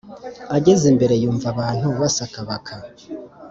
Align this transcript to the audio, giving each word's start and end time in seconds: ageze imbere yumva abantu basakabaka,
ageze 0.57 0.83
imbere 0.93 1.13
yumva 1.23 1.45
abantu 1.53 1.87
basakabaka, 1.99 2.73